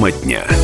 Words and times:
Тема 0.00 0.12
дня. 0.12 0.59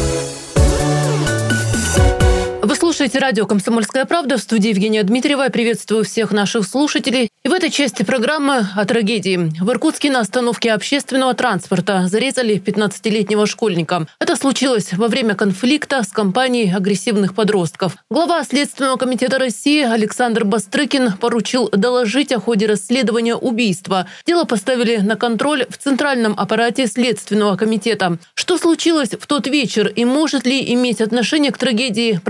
Слушаете 2.97 3.19
радио 3.19 3.47
«Комсомольская 3.47 4.07
правда» 4.07 4.39
в 4.39 4.41
студии 4.41 4.71
Евгения 4.71 5.03
Дмитриева. 5.03 5.51
Приветствую 5.51 6.03
всех 6.03 6.33
наших 6.33 6.67
слушателей. 6.67 7.29
И 7.45 7.49
в 7.49 7.53
этой 7.53 7.71
части 7.71 8.03
программы 8.03 8.67
о 8.75 8.87
трагедии. 8.87 9.53
В 9.61 9.71
Иркутске 9.71 10.11
на 10.11 10.21
остановке 10.21 10.73
общественного 10.73 11.35
транспорта 11.35 12.09
зарезали 12.09 12.57
15-летнего 12.59 13.47
школьника. 13.47 14.09
Это 14.19 14.35
случилось 14.35 14.95
во 14.95 15.09
время 15.09 15.35
конфликта 15.35 16.03
с 16.03 16.09
компанией 16.09 16.73
агрессивных 16.75 17.35
подростков. 17.35 17.97
Глава 18.11 18.43
Следственного 18.45 18.97
комитета 18.97 19.39
России 19.39 19.85
Александр 19.85 20.47
Бастрыкин 20.47 21.19
поручил 21.21 21.69
доложить 21.69 22.33
о 22.33 22.41
ходе 22.41 22.65
расследования 22.65 23.37
убийства. 23.37 24.09
Дело 24.27 24.45
поставили 24.45 24.97
на 24.97 25.17
контроль 25.17 25.67
в 25.69 25.77
Центральном 25.77 26.35
аппарате 26.37 26.87
Следственного 26.87 27.57
комитета. 27.57 28.17
Что 28.35 28.57
случилось 28.57 29.11
в 29.11 29.27
тот 29.27 29.47
вечер 29.47 29.87
и 29.87 30.07
может 30.07 30.47
ли 30.47 30.73
иметь 30.73 31.03
отношение 31.03 31.53
к 31.53 31.59
трагедии 31.59 32.21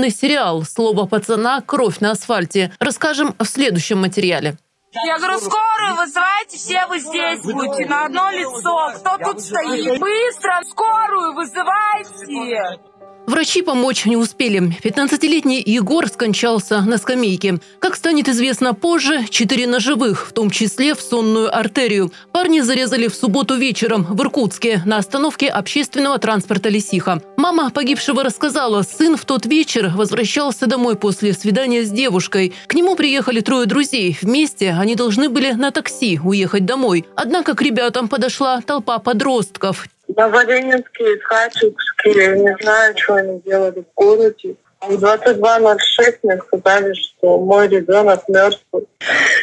провокационный 0.00 0.10
сериал 0.10 0.64
«Слово 0.64 1.06
пацана. 1.06 1.60
Кровь 1.60 2.00
на 2.00 2.12
асфальте» 2.12 2.72
расскажем 2.78 3.34
в 3.38 3.44
следующем 3.44 3.98
материале. 3.98 4.56
Я 4.92 5.18
говорю, 5.18 5.38
скорую 5.38 5.96
вызывайте, 5.96 6.56
все 6.56 6.86
вы 6.88 6.98
здесь 6.98 7.42
будете, 7.42 7.86
на 7.86 8.06
одно 8.06 8.30
лицо. 8.30 8.92
Кто 8.96 9.18
тут 9.18 9.40
стоит? 9.40 10.00
Быстро, 10.00 10.60
скорую 10.68 11.34
вызывайте. 11.34 12.80
Врачи 13.26 13.62
помочь 13.62 14.06
не 14.06 14.16
успели. 14.16 14.60
15-летний 14.82 15.62
Егор 15.64 16.08
скончался 16.08 16.80
на 16.80 16.98
скамейке. 16.98 17.60
Как 17.78 17.94
станет 17.94 18.28
известно 18.28 18.74
позже, 18.74 19.26
четыре 19.28 19.68
ножевых, 19.68 20.26
в 20.26 20.32
том 20.32 20.50
числе 20.50 20.94
в 20.96 21.00
сонную 21.00 21.54
артерию. 21.56 22.10
Парни 22.40 22.60
зарезали 22.60 23.06
в 23.06 23.14
субботу 23.14 23.54
вечером 23.54 24.02
в 24.02 24.22
Иркутске 24.22 24.80
на 24.86 24.96
остановке 24.96 25.48
общественного 25.48 26.18
транспорта 26.18 26.70
«Лисиха». 26.70 27.20
Мама 27.36 27.70
погибшего 27.70 28.24
рассказала, 28.24 28.80
сын 28.80 29.18
в 29.18 29.26
тот 29.26 29.44
вечер 29.44 29.90
возвращался 29.94 30.66
домой 30.66 30.96
после 30.96 31.34
свидания 31.34 31.82
с 31.82 31.90
девушкой. 31.90 32.54
К 32.66 32.72
нему 32.72 32.96
приехали 32.96 33.40
трое 33.40 33.66
друзей. 33.66 34.16
Вместе 34.22 34.70
они 34.70 34.96
должны 34.96 35.28
были 35.28 35.52
на 35.52 35.70
такси 35.70 36.18
уехать 36.24 36.64
домой. 36.64 37.04
Однако 37.14 37.54
к 37.54 37.60
ребятам 37.60 38.08
подошла 38.08 38.62
толпа 38.62 39.00
подростков. 39.00 39.84
Новоленинские, 40.08 41.20
Хачикские, 41.20 42.38
не 42.38 42.56
знаю, 42.62 42.94
что 42.96 43.16
они 43.16 43.42
делали 43.44 43.84
в 43.84 43.94
городе. 43.94 44.56
В 44.80 44.92
22.06 44.92 45.76
мне 46.22 46.38
сказали, 46.38 46.94
что 46.94 47.38
мой 47.38 47.68
ребенок 47.68 48.26
мертвый. 48.28 48.86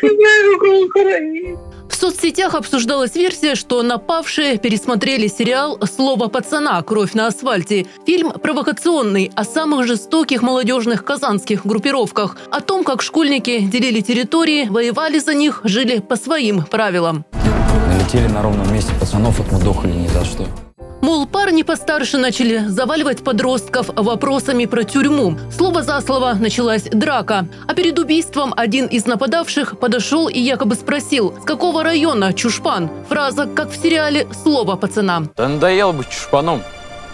Не 0.02 0.10
знаю, 0.10 0.58
как 0.58 0.68
его 0.68 0.90
хоронить. 0.90 1.60
В 1.98 2.00
соцсетях 2.00 2.54
обсуждалась 2.54 3.16
версия, 3.16 3.56
что 3.56 3.82
напавшие 3.82 4.60
пересмотрели 4.60 5.26
сериал 5.26 5.80
«Слово 5.92 6.28
пацана. 6.28 6.80
Кровь 6.84 7.16
на 7.16 7.26
асфальте». 7.26 7.88
Фильм 8.06 8.34
провокационный 8.34 9.32
о 9.36 9.44
самых 9.44 9.88
жестоких 9.88 10.44
молодежных 10.44 11.04
казанских 11.04 11.66
группировках, 11.66 12.38
о 12.52 12.62
том, 12.62 12.84
как 12.84 13.02
школьники 13.02 13.62
делили 13.62 14.02
территории, 14.02 14.68
воевали 14.68 15.18
за 15.18 15.34
них, 15.34 15.62
жили 15.64 15.98
по 15.98 16.18
своим 16.18 16.62
правилам. 16.62 17.26
Налетели 17.88 18.28
на 18.28 18.44
ровном 18.44 18.72
месте 18.72 18.92
пацанов, 19.00 19.40
отмудохали 19.40 19.94
ни 19.94 20.08
за 20.08 20.24
что. 20.24 20.46
Мол, 21.02 21.28
парни 21.28 21.64
постарше 21.64 22.18
начали 22.18 22.66
заваливать 22.68 23.24
подростков 23.24 23.90
вопросами 23.96 24.66
про 24.66 24.84
тюрьму. 24.84 25.38
Слово 25.56 25.84
за 25.84 26.02
слово 26.02 26.34
началась 26.34 26.84
драка. 26.84 27.48
А 27.68 27.74
перед 27.74 28.00
убийством 28.00 28.54
один 28.58 28.88
из 28.88 29.06
нападавших 29.06 29.80
подошел 29.80 30.28
и 30.28 30.40
якобы 30.40 30.76
спросил, 30.76 31.34
с 31.42 31.46
какого 31.46 31.84
района 31.84 32.34
чушпан. 32.34 32.90
Фраза, 33.10 33.46
как 33.46 33.70
в 33.70 33.76
сериале 33.82 34.28
«Слово 34.44 34.76
пацана». 34.76 35.24
Да 35.36 35.48
надоело 35.48 35.92
быть 35.92 36.10
чушпаном. 36.10 36.64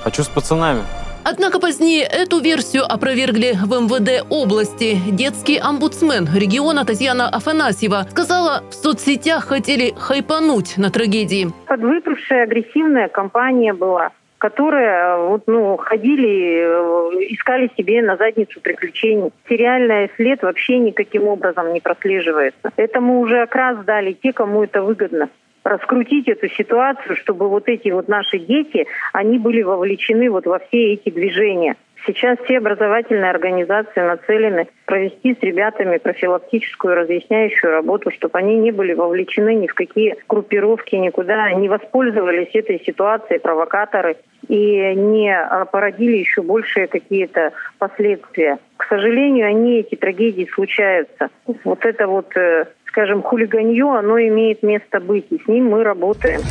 Хочу 0.04 0.24
с 0.24 0.28
пацанами. 0.28 0.84
Однако 1.26 1.60
позднее 1.60 2.04
эту 2.04 2.40
версию 2.40 2.84
опровергли 2.84 3.54
в 3.54 3.72
МВД 3.72 4.26
области. 4.30 4.98
Детский 5.10 5.58
омбудсмен 5.58 6.28
региона 6.36 6.84
Татьяна 6.86 7.30
Афанасьева 7.30 8.06
сказала, 8.10 8.64
в 8.70 8.74
соцсетях 8.74 9.46
хотели 9.46 9.94
хайпануть 9.98 10.78
на 10.78 10.90
трагедии. 10.90 11.48
подвыпившая 11.68 12.44
агрессивная 12.44 13.08
компания 13.08 13.74
была, 13.74 14.12
которая 14.38 15.16
э, 15.16 15.28
вот, 15.30 15.44
ну, 15.48 15.78
ходили, 15.78 16.60
э, 16.60 17.34
искали 17.34 17.72
себе 17.78 18.02
на 18.02 18.18
задницу 18.18 18.60
приключений. 18.60 19.32
Сериальный 19.48 20.12
след 20.18 20.42
вообще 20.42 20.78
никаким 20.80 21.28
образом 21.30 21.72
не 21.74 21.80
прослеживается. 21.80 22.72
Этому 22.76 23.22
уже 23.22 23.42
окрас 23.44 23.78
дали 23.86 24.12
те, 24.12 24.34
кому 24.34 24.64
это 24.64 24.82
выгодно 24.82 25.30
раскрутить 25.64 26.28
эту 26.28 26.50
ситуацию, 26.50 27.16
чтобы 27.18 27.48
вот 27.48 27.68
эти 27.68 27.90
вот 27.90 28.08
наши 28.08 28.40
дети, 28.40 28.86
они 29.14 29.38
были 29.38 29.62
вовлечены 29.62 30.30
вот 30.30 30.46
во 30.46 30.60
все 30.60 30.94
эти 30.94 31.10
движения. 31.10 31.76
Сейчас 32.06 32.38
все 32.40 32.58
образовательные 32.58 33.30
организации 33.30 34.02
нацелены 34.02 34.68
провести 34.86 35.36
с 35.36 35.42
ребятами 35.42 35.98
профилактическую 35.98 36.96
разъясняющую 36.96 37.72
работу, 37.72 38.12
чтобы 38.12 38.38
они 38.40 38.58
не 38.58 38.72
были 38.72 38.94
вовлечены 38.94 39.56
ни 39.56 39.68
в 39.68 39.74
какие 39.74 40.18
группировки, 40.28 40.96
никуда, 40.96 41.54
не 41.54 41.70
воспользовались 41.70 42.54
этой 42.54 42.84
ситуацией 42.86 43.40
провокаторы 43.40 44.18
и 44.50 44.94
не 44.96 45.34
а, 45.34 45.64
породили 45.64 46.18
еще 46.18 46.42
большие 46.42 46.88
какие-то 46.88 47.54
последствия. 47.80 48.60
К 48.76 48.86
сожалению, 48.88 49.48
они, 49.48 49.80
эти 49.80 49.96
трагедии 49.96 50.50
случаются. 50.54 51.30
Вот 51.64 51.86
это 51.86 52.08
вот, 52.08 52.36
э, 52.36 52.66
скажем, 52.94 53.24
хулиганье, 53.24 53.98
оно 53.98 54.20
имеет 54.20 54.62
место 54.62 55.00
быть, 55.00 55.26
и 55.32 55.40
с 55.44 55.48
ним 55.48 55.72
мы 55.72 55.84
работаем. 55.84 56.42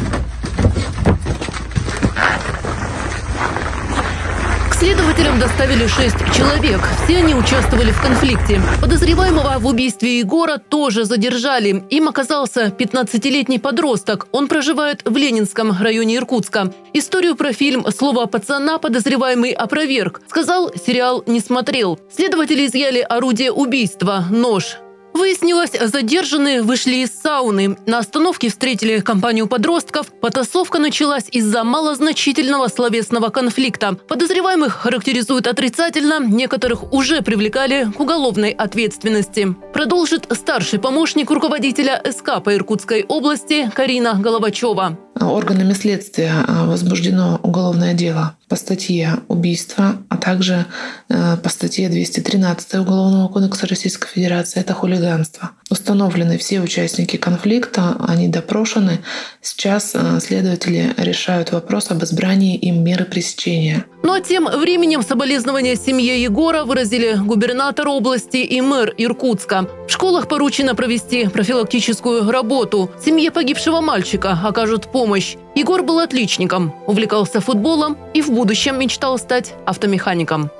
Следователям 4.72 5.38
доставили 5.38 5.86
шесть 5.86 6.18
человек. 6.36 6.80
Все 7.04 7.18
они 7.18 7.36
участвовали 7.36 7.92
в 7.92 8.02
конфликте. 8.02 8.60
Подозреваемого 8.80 9.60
в 9.60 9.66
убийстве 9.68 10.18
Егора 10.18 10.58
тоже 10.58 11.04
задержали. 11.04 11.84
Им 11.90 12.08
оказался 12.08 12.74
15-летний 12.76 13.60
подросток. 13.60 14.26
Он 14.32 14.48
проживает 14.48 15.02
в 15.04 15.16
Ленинском 15.16 15.70
районе 15.80 16.16
Иркутска. 16.16 16.72
Историю 16.92 17.36
про 17.36 17.52
фильм 17.52 17.84
«Слово 17.96 18.26
пацана» 18.26 18.78
подозреваемый 18.78 19.52
опроверг. 19.52 20.20
Сказал, 20.26 20.72
сериал 20.74 21.22
не 21.28 21.38
смотрел. 21.38 22.00
Следователи 22.10 22.66
изъяли 22.66 23.06
орудие 23.08 23.52
убийства– 23.52 24.24
нож. 24.32 24.81
Выяснилось, 25.14 25.72
задержанные 25.72 26.62
вышли 26.62 26.96
из 26.96 27.10
сауны. 27.10 27.76
На 27.86 27.98
остановке 27.98 28.48
встретили 28.48 29.00
компанию 29.00 29.46
подростков. 29.46 30.12
Потасовка 30.12 30.78
началась 30.78 31.24
из-за 31.30 31.64
малозначительного 31.64 32.68
словесного 32.68 33.28
конфликта. 33.28 33.94
Подозреваемых 34.08 34.74
характеризуют 34.74 35.46
отрицательно, 35.46 36.20
некоторых 36.20 36.92
уже 36.92 37.22
привлекали 37.22 37.90
к 37.94 38.00
уголовной 38.00 38.50
ответственности. 38.50 39.54
Продолжит 39.72 40.26
старший 40.30 40.78
помощник 40.78 41.30
руководителя 41.30 42.02
СК 42.10 42.42
по 42.42 42.54
Иркутской 42.54 43.04
области 43.04 43.70
Карина 43.74 44.14
Головачева. 44.14 44.98
Органами 45.26 45.72
следствия 45.72 46.32
а, 46.46 46.66
возбуждено 46.66 47.40
уголовное 47.42 47.94
дело 47.94 48.36
по 48.48 48.56
статье 48.56 49.18
убийства, 49.28 49.96
а 50.10 50.18
также 50.18 50.66
э, 51.08 51.36
по 51.42 51.48
статье 51.48 51.88
213 51.88 52.74
Уголовного 52.74 53.28
кодекса 53.28 53.66
Российской 53.66 54.08
Федерации. 54.08 54.60
Это 54.60 54.74
хулиганство. 54.74 55.52
Установлены 55.70 56.36
все 56.36 56.60
участники 56.60 57.16
конфликта, 57.16 57.96
они 58.06 58.28
допрошены. 58.28 59.00
Сейчас 59.40 59.92
э, 59.94 60.20
следователи 60.20 60.92
решают 60.98 61.52
вопрос 61.52 61.90
об 61.90 62.04
избрании 62.04 62.56
им 62.56 62.84
меры 62.84 63.06
пресечения. 63.06 63.86
Ну 64.02 64.12
а 64.12 64.20
тем 64.20 64.46
временем 64.46 65.02
соболезнования 65.02 65.76
семье 65.76 66.20
Егора 66.20 66.64
выразили 66.64 67.14
губернатор 67.14 67.88
области 67.88 68.38
и 68.38 68.60
мэр 68.60 68.92
Иркутска. 68.98 69.68
В 69.86 69.92
школах 69.92 70.28
поручено 70.28 70.74
провести 70.74 71.28
профилактическую 71.28 72.28
работу. 72.30 72.90
Семье 73.02 73.30
погибшего 73.30 73.80
мальчика 73.80 74.38
окажут 74.44 74.90
помощь. 74.90 75.36
Егор 75.54 75.82
был 75.84 76.00
отличником, 76.00 76.74
увлекался 76.86 77.40
футболом 77.40 77.96
и 78.12 78.22
в 78.22 78.30
будущем 78.30 78.78
мечтал 78.78 79.18
стать 79.18 79.54
автомехаником. 79.66 80.50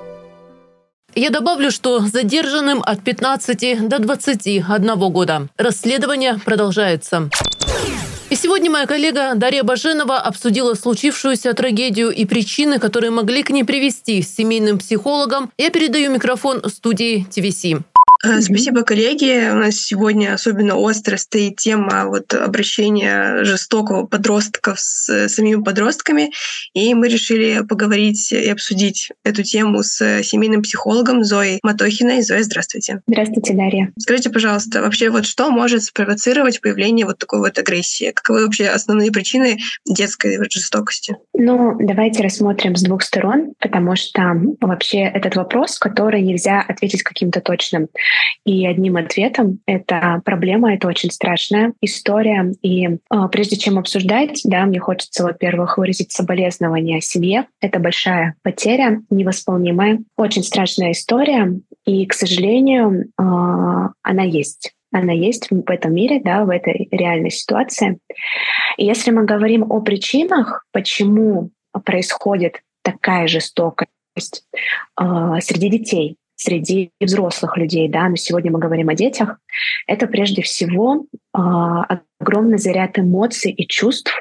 Я 1.14 1.30
добавлю, 1.30 1.70
что 1.70 2.00
задержанным 2.00 2.82
от 2.82 3.02
15 3.02 3.88
до 3.88 3.98
21 3.98 4.96
года. 5.10 5.48
Расследование 5.58 6.38
продолжается. 6.42 7.28
И 8.32 8.34
сегодня 8.34 8.70
моя 8.70 8.86
коллега 8.86 9.34
Дарья 9.34 9.62
Баженова 9.62 10.16
обсудила 10.16 10.72
случившуюся 10.72 11.52
трагедию 11.52 12.08
и 12.08 12.24
причины, 12.24 12.78
которые 12.78 13.10
могли 13.10 13.42
к 13.42 13.50
ней 13.50 13.62
привести 13.62 14.22
с 14.22 14.34
семейным 14.34 14.78
психологом. 14.78 15.50
Я 15.58 15.68
передаю 15.68 16.10
микрофон 16.10 16.62
студии 16.66 17.26
ТВС. 17.30 17.84
Mm-hmm. 18.24 18.40
Спасибо, 18.40 18.82
коллеги. 18.82 19.50
У 19.50 19.56
нас 19.56 19.74
сегодня 19.76 20.34
особенно 20.34 20.76
остро 20.76 21.16
стоит 21.16 21.56
тема 21.56 22.06
вот 22.06 22.32
обращения 22.34 23.42
жестокого 23.42 24.06
подростков 24.06 24.78
с 24.78 25.28
самими 25.28 25.60
подростками, 25.60 26.30
и 26.72 26.94
мы 26.94 27.08
решили 27.08 27.62
поговорить 27.66 28.30
и 28.30 28.48
обсудить 28.48 29.10
эту 29.24 29.42
тему 29.42 29.82
с 29.82 30.22
семейным 30.22 30.62
психологом 30.62 31.24
Зоей 31.24 31.58
Матохиной. 31.64 32.22
Зоя, 32.22 32.44
здравствуйте. 32.44 33.02
Здравствуйте, 33.08 33.54
Дарья. 33.54 33.92
Скажите, 33.98 34.30
пожалуйста, 34.30 34.82
вообще 34.82 35.10
вот 35.10 35.26
что 35.26 35.50
может 35.50 35.82
спровоцировать 35.82 36.60
появление 36.60 37.06
вот 37.06 37.18
такой 37.18 37.40
вот 37.40 37.58
агрессии? 37.58 38.12
Каковы 38.12 38.44
вообще 38.44 38.68
основные 38.68 39.10
причины 39.10 39.58
детской 39.84 40.38
жестокости? 40.48 41.16
Ну, 41.34 41.76
давайте 41.80 42.22
рассмотрим 42.22 42.76
с 42.76 42.82
двух 42.82 43.02
сторон, 43.02 43.54
потому 43.58 43.96
что 43.96 44.36
вообще 44.60 44.98
этот 45.00 45.34
вопрос, 45.34 45.78
который 45.80 46.22
нельзя 46.22 46.60
ответить 46.60 47.02
каким-то 47.02 47.40
точным 47.40 47.88
и 48.44 48.66
одним 48.66 48.96
ответом. 48.96 49.60
Это 49.66 50.20
проблема, 50.24 50.74
это 50.74 50.88
очень 50.88 51.10
страшная 51.10 51.72
история. 51.80 52.52
И 52.62 52.86
э, 52.86 52.98
прежде 53.30 53.56
чем 53.56 53.78
обсуждать, 53.78 54.40
да, 54.44 54.64
мне 54.64 54.80
хочется, 54.80 55.24
во-первых, 55.24 55.78
выразить 55.78 56.12
соболезнования 56.12 57.00
семье. 57.00 57.46
Это 57.60 57.78
большая 57.78 58.34
потеря, 58.42 59.02
невосполнимая, 59.10 60.00
очень 60.16 60.42
страшная 60.42 60.92
история. 60.92 61.60
И, 61.84 62.06
к 62.06 62.14
сожалению, 62.14 63.04
э, 63.04 63.22
она 64.02 64.22
есть 64.22 64.72
она 64.94 65.12
есть 65.12 65.48
в 65.50 65.70
этом 65.70 65.94
мире, 65.94 66.20
да, 66.22 66.44
в 66.44 66.50
этой 66.50 66.86
реальной 66.90 67.30
ситуации. 67.30 67.98
И 68.76 68.84
если 68.84 69.10
мы 69.10 69.24
говорим 69.24 69.72
о 69.72 69.80
причинах, 69.80 70.66
почему 70.70 71.50
происходит 71.84 72.60
такая 72.82 73.26
жестокость 73.26 74.44
э, 75.00 75.04
среди 75.40 75.70
детей, 75.70 76.16
среди 76.42 76.90
взрослых 77.00 77.56
людей, 77.56 77.88
да, 77.88 78.08
но 78.08 78.16
сегодня 78.16 78.50
мы 78.50 78.58
говорим 78.58 78.88
о 78.88 78.94
детях, 78.94 79.38
это 79.86 80.06
прежде 80.06 80.42
всего 80.42 81.04
э, 81.14 81.38
огромный 82.20 82.58
заряд 82.58 82.98
эмоций 82.98 83.52
и 83.52 83.66
чувств, 83.66 84.12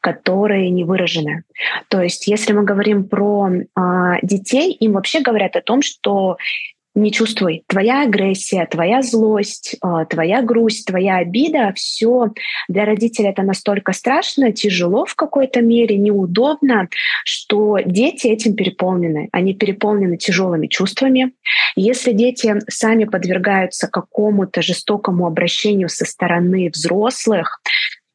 которые 0.00 0.70
не 0.70 0.84
выражены. 0.84 1.44
То 1.88 2.02
есть, 2.02 2.26
если 2.26 2.52
мы 2.52 2.64
говорим 2.64 3.08
про 3.08 3.50
э, 3.50 3.62
детей, 4.22 4.72
им 4.72 4.92
вообще 4.92 5.20
говорят 5.20 5.56
о 5.56 5.62
том, 5.62 5.82
что 5.82 6.36
не 6.94 7.10
чувствуй. 7.10 7.64
Твоя 7.66 8.02
агрессия, 8.02 8.66
твоя 8.66 9.02
злость, 9.02 9.76
а, 9.80 10.04
твоя 10.04 10.42
грусть, 10.42 10.86
твоя 10.86 11.16
обида, 11.16 11.72
все 11.74 12.30
для 12.68 12.84
родителя 12.84 13.30
это 13.30 13.42
настолько 13.42 13.92
страшно, 13.92 14.52
тяжело 14.52 15.04
в 15.04 15.14
какой-то 15.14 15.60
мере, 15.60 15.96
неудобно, 15.96 16.88
что 17.24 17.78
дети 17.84 18.28
этим 18.28 18.54
переполнены. 18.54 19.28
Они 19.32 19.54
переполнены 19.54 20.16
тяжелыми 20.16 20.68
чувствами. 20.68 21.32
Если 21.74 22.12
дети 22.12 22.54
сами 22.68 23.04
подвергаются 23.04 23.88
какому-то 23.88 24.62
жестокому 24.62 25.26
обращению 25.26 25.88
со 25.88 26.04
стороны 26.04 26.70
взрослых, 26.72 27.60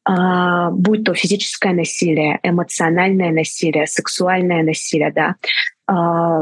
Uh, 0.08 0.70
будь 0.72 1.04
то 1.04 1.12
физическое 1.12 1.74
насилие, 1.74 2.40
эмоциональное 2.42 3.30
насилие, 3.30 3.86
сексуальное 3.86 4.62
насилие, 4.62 5.12
да, 5.12 5.36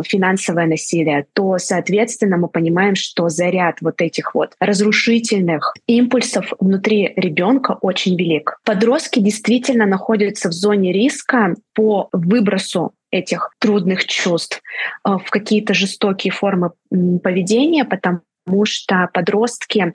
финансовое 0.06 0.66
насилие, 0.66 1.26
то, 1.32 1.58
соответственно, 1.58 2.36
мы 2.36 2.48
понимаем, 2.48 2.94
что 2.94 3.28
заряд 3.28 3.76
вот 3.80 4.00
этих 4.02 4.34
вот 4.34 4.52
разрушительных 4.60 5.74
импульсов 5.86 6.52
внутри 6.60 7.12
ребенка 7.16 7.78
очень 7.80 8.16
велик. 8.16 8.58
Подростки 8.64 9.20
действительно 9.20 9.86
находятся 9.86 10.48
в 10.48 10.52
зоне 10.52 10.92
риска 10.92 11.54
по 11.74 12.08
выбросу 12.12 12.92
этих 13.10 13.50
трудных 13.58 14.04
чувств 14.04 14.60
а, 15.02 15.16
в 15.16 15.30
какие-то 15.30 15.72
жестокие 15.72 16.30
формы 16.30 16.72
поведения, 17.22 17.84
потому 17.84 18.20
потому 18.48 18.64
что 18.64 19.10
подростки 19.12 19.78
э, 19.80 19.92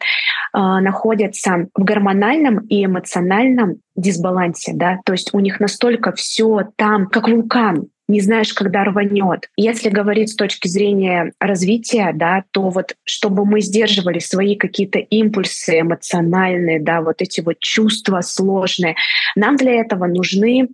находятся 0.53 1.67
в 1.73 1.83
гормональном 1.83 2.59
и 2.67 2.85
эмоциональном 2.85 3.77
дисбалансе, 3.95 4.73
да, 4.75 5.00
то 5.05 5.13
есть 5.13 5.33
у 5.33 5.39
них 5.39 5.59
настолько 5.59 6.11
все 6.11 6.69
там, 6.75 7.07
как 7.07 7.27
вулкан, 7.27 7.88
не 8.07 8.21
знаешь, 8.21 8.53
когда 8.53 8.83
рванет. 8.83 9.50
Если 9.55 9.89
говорить 9.89 10.31
с 10.31 10.35
точки 10.35 10.67
зрения 10.67 11.31
развития, 11.39 12.11
да, 12.13 12.44
то 12.51 12.69
вот 12.69 12.95
чтобы 13.05 13.45
мы 13.45 13.61
сдерживали 13.61 14.19
свои 14.19 14.55
какие-то 14.55 15.00
импульсы 15.00 15.79
эмоциональные, 15.79 16.81
да, 16.81 17.01
вот 17.01 17.21
эти 17.21 17.41
вот 17.41 17.59
чувства 17.59 18.21
сложные, 18.21 18.95
нам 19.35 19.55
для 19.55 19.79
этого 19.79 20.05
нужны 20.07 20.63
э, 20.63 20.67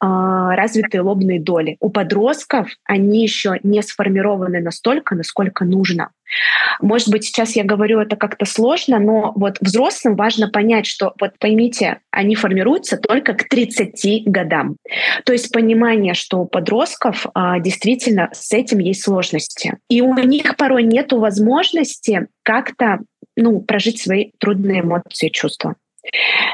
развитые 0.00 1.02
лобные 1.02 1.40
доли. 1.40 1.76
У 1.80 1.90
подростков 1.90 2.68
они 2.84 3.22
еще 3.22 3.58
не 3.62 3.82
сформированы 3.82 4.60
настолько, 4.60 5.14
насколько 5.14 5.64
нужно. 5.64 6.10
Может 6.82 7.08
быть, 7.08 7.24
сейчас 7.24 7.56
я 7.56 7.64
говорю 7.64 8.00
это 8.00 8.16
как-то 8.16 8.44
сложно, 8.44 8.98
но 8.98 9.32
вот 9.34 9.56
взрослым 9.60 10.16
важно 10.16 10.48
понять, 10.48 10.86
что 10.86 11.14
вот 11.20 11.32
поймите, 11.38 12.00
они 12.10 12.34
формируются 12.34 12.96
только 12.96 13.34
к 13.34 13.48
30 13.48 14.24
годам. 14.26 14.76
То 15.24 15.32
есть 15.32 15.52
понимание, 15.52 16.14
что 16.14 16.40
у 16.40 16.46
подростков 16.46 17.26
а, 17.34 17.58
действительно 17.60 18.28
с 18.32 18.52
этим 18.52 18.78
есть 18.78 19.02
сложности. 19.02 19.78
И 19.88 20.00
у 20.00 20.14
них 20.14 20.56
порой 20.56 20.82
нет 20.82 21.12
возможности 21.12 22.26
как-то 22.42 23.00
ну, 23.36 23.60
прожить 23.60 24.00
свои 24.00 24.30
трудные 24.38 24.80
эмоции 24.80 25.28
чувства. 25.28 25.76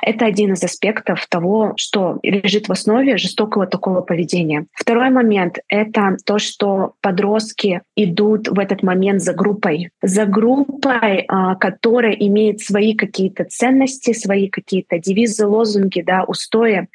Это 0.02 0.26
один 0.26 0.52
из 0.52 0.62
аспектов 0.62 1.26
того, 1.28 1.72
что 1.76 2.18
лежит 2.22 2.68
в 2.68 2.72
основе 2.72 3.16
жестокого 3.16 3.66
такого 3.66 4.00
поведения. 4.00 4.66
Второй 4.72 5.10
момент— 5.10 5.58
это 5.68 6.16
то, 6.24 6.38
что 6.38 6.94
подростки 7.00 7.82
идут 7.96 8.48
в 8.48 8.58
этот 8.58 8.82
момент 8.82 9.22
за 9.22 9.32
группой. 9.32 9.90
За 10.02 10.26
группой, 10.26 11.24
а, 11.28 11.54
которая 11.56 12.12
имеет 12.12 12.60
свои 12.60 12.94
какие-то 12.94 13.44
ценности, 13.44 14.12
свои 14.12 14.48
какие-то 14.48 14.98
девизы, 14.98 15.46
лозунги, 15.46 16.02
да, 16.02 16.24
устои. 16.24 16.88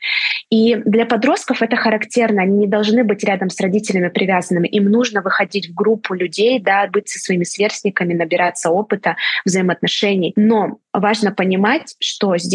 И 0.49 0.75
для 0.75 1.05
подростков 1.05 1.61
это 1.61 1.75
характерно. 1.75 2.41
Они 2.41 2.57
не 2.57 2.67
должны 2.67 3.03
быть 3.03 3.23
рядом 3.23 3.49
с 3.49 3.59
родителями 3.61 4.09
привязанными. 4.09 4.67
Им 4.67 4.85
нужно 4.85 5.21
выходить 5.21 5.69
в 5.69 5.73
группу 5.73 6.13
людей, 6.13 6.59
да, 6.59 6.87
быть 6.87 7.09
со 7.09 7.19
своими 7.19 7.45
сверстниками, 7.45 8.13
набираться 8.13 8.69
опыта, 8.69 9.15
взаимоотношений. 9.45 10.33
Но 10.35 10.79
важно 10.93 11.31
понимать, 11.31 11.95
что 11.99 12.37
здесь 12.37 12.50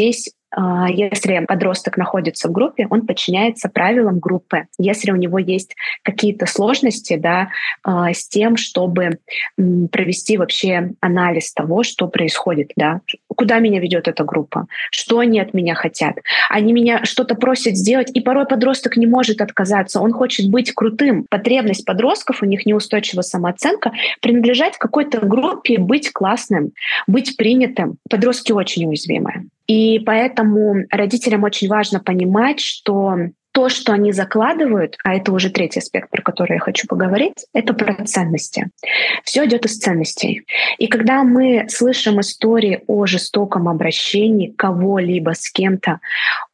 а, 0.51 0.89
если 0.89 1.45
подросток 1.47 1.97
находится 1.97 2.49
в 2.49 2.53
группе, 2.53 2.87
он 2.89 3.07
подчиняется 3.07 3.69
правилам 3.69 4.19
группы. 4.19 4.67
Если 4.79 5.11
у 5.11 5.17
него 5.17 5.39
есть 5.39 5.75
какие-то 6.03 6.47
сложности 6.47 7.17
да, 7.17 7.49
а, 7.83 8.13
с 8.13 8.29
тем, 8.29 8.57
чтобы 8.57 9.19
провести 9.57 10.39
вообще 10.39 10.93
анализ 11.01 11.53
того, 11.53 11.83
что 11.83 12.09
происходит, 12.09 12.73
да, 12.77 13.01
куда 13.29 13.59
меня 13.59 13.81
ведет 13.81 14.09
эта 14.09 14.25
группа, 14.25 14.67
что 14.91 15.19
они 15.19 15.41
от 15.41 15.53
меня 15.53 15.75
хотят. 15.75 16.17
Они 16.49 16.73
меня 16.73 17.05
что-то 17.05 17.35
просят 17.35 17.77
сделать, 17.77 18.11
и 18.15 18.21
порой 18.21 18.47
подросток 18.47 18.97
не 18.97 19.07
может 19.07 19.43
отказаться, 19.43 20.01
он 20.01 20.13
хочет 20.13 20.49
быть 20.49 20.73
крутым. 20.73 21.27
Потребность 21.29 21.85
подростков, 21.85 22.43
у 22.43 22.47
них 22.47 22.65
неустойчивая 22.65 23.23
самооценка, 23.23 23.93
принадлежать 24.23 24.79
какой-то 24.79 25.21
группе, 25.27 25.79
быть 25.79 26.13
классным, 26.13 26.73
быть 27.07 27.37
принятым. 27.37 27.99
Подростки 28.09 28.53
очень 28.53 28.87
уязвимые. 28.87 29.47
И 29.67 29.99
поэтому 30.01 30.85
родителям 30.91 31.43
очень 31.45 31.69
важно 31.69 32.01
понимать, 32.01 32.61
что 32.61 33.17
то, 33.57 33.71
что 33.71 33.95
они 33.95 34.13
закладывают, 34.13 34.99
а 35.03 35.15
это 35.15 35.33
уже 35.33 35.49
третий 35.49 35.79
аспект, 35.79 36.11
про 36.11 36.21
который 36.21 36.57
я 36.57 36.61
хочу 36.61 36.87
поговорить, 36.87 37.47
это 37.55 37.73
про 37.73 38.05
ценности. 38.05 38.67
Все 39.25 39.47
идет 39.47 39.65
из 39.65 39.79
ценностей. 39.79 40.43
И 40.77 40.89
когда 40.89 41.25
мы 41.25 41.65
слышим 41.71 42.21
истории 42.21 42.83
о 42.87 43.07
жестоком 43.07 43.67
обращении 43.67 44.49
кого-либо 44.49 45.31
с 45.35 45.51
кем-то, 45.51 46.01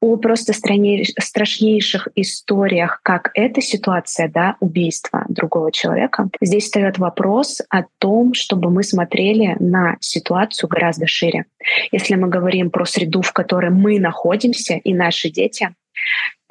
о 0.01 0.17
просто 0.17 0.53
страшнейших 0.53 2.07
историях, 2.15 3.01
как 3.03 3.33
эта 3.35 3.61
ситуация, 3.61 4.29
да, 4.29 4.55
убийства 4.61 5.25
другого 5.29 5.73
человека, 5.73 6.29
здесь 6.41 6.67
встает 6.67 6.99
вопрос 6.99 7.63
о 7.69 7.83
том, 7.99 8.33
чтобы 8.33 8.71
мы 8.71 8.85
смотрели 8.85 9.57
на 9.59 9.97
ситуацию 9.99 10.69
гораздо 10.69 11.09
шире. 11.09 11.47
Если 11.91 12.15
мы 12.15 12.29
говорим 12.29 12.71
про 12.71 12.85
среду, 12.85 13.23
в 13.23 13.33
которой 13.33 13.73
мы 13.73 13.99
находимся, 13.99 14.75
и 14.75 14.95
наши 14.95 15.31
дети, 15.31 15.75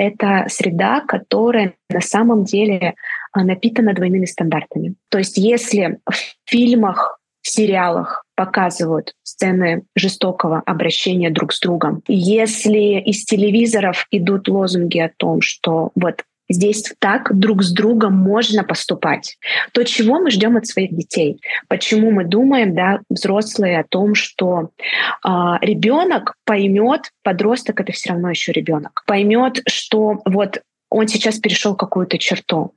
это 0.02 0.46
среда, 0.50 1.02
которая 1.02 1.76
на 1.90 2.02
самом 2.02 2.44
деле 2.44 2.96
а, 3.32 3.44
напитана 3.44 3.94
двойными 3.94 4.26
стандартами. 4.26 4.96
То 5.10 5.20
есть 5.20 5.38
если 5.38 6.00
в 6.10 6.16
фильмах, 6.50 7.20
в 7.44 7.50
сериалах 7.50 8.24
показывают 8.36 9.14
сцены 9.24 9.84
жестокого 9.96 10.64
обращения 10.66 11.30
друг 11.30 11.54
с 11.54 11.60
другом, 11.60 12.02
если 12.08 13.00
из 13.00 13.26
телевизоров 13.26 14.08
идут 14.10 14.48
лозунги 14.48 14.98
о 14.98 15.12
том, 15.16 15.42
что 15.42 15.92
вот 15.94 16.24
Здесь 16.52 16.94
так 17.00 17.38
друг 17.38 17.64
с 17.64 17.72
другом 17.72 18.16
можно 18.16 18.64
поступать. 18.64 19.38
То, 19.74 19.84
чего 19.84 20.20
мы 20.20 20.32
ждем 20.32 20.58
от 20.58 20.68
своих 20.68 20.96
детей. 20.96 21.42
Почему 21.68 22.12
мы 22.12 22.26
думаем, 22.26 22.76
да, 22.76 23.00
взрослые, 23.10 23.80
о 23.80 23.84
том, 23.84 24.16
что 24.16 24.70
э, 25.26 25.30
ребенок 25.62 26.36
поймет, 26.46 27.12
подросток 27.24 27.80
это 27.80 27.92
все 27.92 28.10
равно 28.10 28.30
еще 28.30 28.52
ребенок, 28.52 29.04
поймет, 29.06 29.62
что 29.68 30.22
вот 30.26 30.62
он 30.90 31.08
сейчас 31.08 31.40
перешел 31.40 31.76
какую-то 31.76 32.18
черту. 32.18 32.74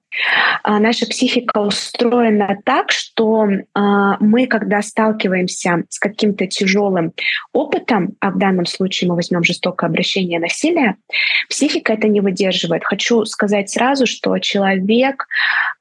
А, 0.62 0.78
наша 0.78 1.06
психика 1.06 1.58
устроена 1.58 2.58
так, 2.64 2.90
что 2.90 3.46
а, 3.74 4.16
мы, 4.20 4.46
когда 4.46 4.82
сталкиваемся 4.82 5.84
с 5.88 5.98
каким-то 5.98 6.46
тяжелым 6.46 7.12
опытом, 7.52 8.14
а 8.20 8.30
в 8.30 8.38
данном 8.38 8.66
случае 8.66 9.10
мы 9.10 9.16
возьмем 9.16 9.44
жестокое 9.44 9.90
обращение 9.90 10.38
насилия, 10.38 10.96
психика 11.48 11.92
это 11.92 12.08
не 12.08 12.20
выдерживает. 12.20 12.84
Хочу 12.84 13.24
сказать 13.24 13.70
сразу, 13.70 14.06
что 14.06 14.38
человек 14.38 15.26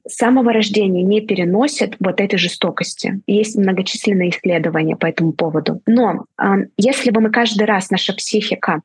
с 0.06 0.16
самого 0.16 0.52
рождения 0.52 1.02
не 1.02 1.20
переносит 1.20 1.96
вот 2.00 2.20
этой 2.20 2.38
жестокости. 2.38 3.20
Есть 3.26 3.56
многочисленные 3.56 4.30
исследования 4.30 4.96
по 4.96 5.06
этому 5.06 5.32
поводу. 5.32 5.80
Но 5.86 6.26
а, 6.36 6.56
если 6.76 7.10
бы 7.10 7.20
мы 7.20 7.30
каждый 7.30 7.64
раз, 7.64 7.90
наша 7.90 8.12
психика, 8.12 8.82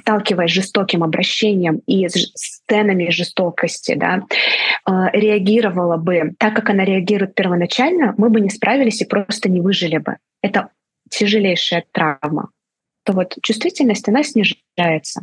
сталкиваясь 0.00 0.50
с 0.50 0.54
жестоким 0.54 1.04
обращением 1.04 1.82
и 1.86 2.08
с 2.08 2.32
сценами 2.34 3.10
жестокости, 3.10 3.94
да, 3.94 4.22
реагировала 5.12 5.96
бы 5.96 6.34
так, 6.38 6.54
как 6.54 6.70
она 6.70 6.84
реагирует 6.84 7.34
первоначально, 7.34 8.14
мы 8.16 8.30
бы 8.30 8.40
не 8.40 8.50
справились 8.50 9.00
и 9.02 9.06
просто 9.06 9.48
не 9.48 9.60
выжили 9.60 9.98
бы. 9.98 10.18
Это 10.42 10.70
тяжелейшая 11.10 11.84
травма. 11.92 12.50
То 13.04 13.12
вот 13.12 13.36
чувствительность, 13.42 14.08
она 14.08 14.22
снижается 14.22 15.22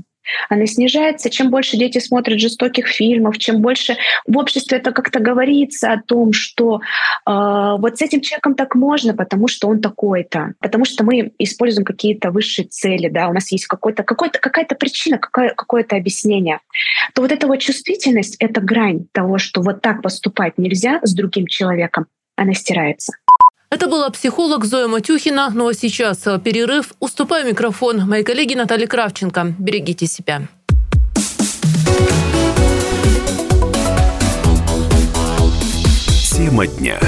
она 0.50 0.66
снижается. 0.66 1.30
Чем 1.30 1.50
больше 1.50 1.78
дети 1.78 2.00
смотрят 2.00 2.40
жестоких 2.40 2.88
фильмов, 2.88 3.38
чем 3.38 3.62
больше 3.62 3.98
в 4.28 4.38
обществе 4.38 4.78
это 4.78 4.92
как-то 4.92 5.20
говорится 5.20 5.92
о 5.92 6.02
том, 6.02 6.34
что 6.34 6.78
э, 6.78 6.80
вот 7.26 7.98
с 7.98 8.02
этим 8.02 8.22
человеком 8.22 8.56
так 8.56 8.76
можно, 8.76 9.14
потому 9.14 9.48
что 9.48 9.68
он 9.68 9.82
такой-то, 9.82 10.54
потому 10.60 10.86
что 10.86 11.04
мы 11.04 11.32
используем 11.40 11.86
какие-то 11.86 12.32
высшие 12.32 12.68
цели, 12.68 13.10
да, 13.10 13.28
у 13.28 13.34
нас 13.34 13.52
есть 13.52 13.66
какой-то, 13.66 14.04
какой-то, 14.04 14.40
какая-то 14.40 14.76
причина, 14.76 15.18
какое, 15.18 15.50
какое-то 15.50 15.96
объяснение, 15.96 16.60
то 17.14 17.22
вот 17.22 17.32
эта 17.32 17.48
вот 17.48 17.58
чувствительность— 17.58 18.36
это 18.40 18.62
грань 18.62 19.06
того, 19.12 19.38
что 19.38 19.62
вот 19.62 19.82
так 19.82 20.02
поступать 20.02 20.58
нельзя 20.58 21.00
с 21.04 21.14
другим 21.14 21.48
человеком, 21.48 22.08
она 22.36 22.54
стирается. 22.54 23.14
Это 23.72 23.88
была 23.88 24.10
психолог 24.10 24.66
Зоя 24.66 24.88
Матюхина. 24.88 25.52
Ну 25.54 25.68
а 25.68 25.74
сейчас 25.76 26.26
э, 26.26 26.40
перерыв. 26.40 26.94
Уступаю 27.00 27.46
микрофон 27.46 28.00
моей 28.10 28.24
коллеге 28.24 28.56
Наталье 28.56 28.88
Кравченко. 28.88 29.54
Берегите 29.60 30.08
себя. 30.08 30.48
Тема 36.36 36.66
дня. 36.66 37.00